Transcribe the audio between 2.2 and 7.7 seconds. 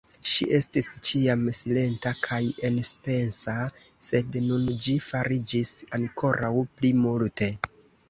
kaj enpensa, sed nun ĝi fariĝis ankoraŭ pli multe.